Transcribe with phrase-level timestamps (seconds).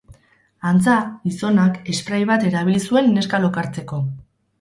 [0.69, 0.93] Antza,
[1.27, 4.01] gizonak esprai bat erabili zuen neska lokartzeko.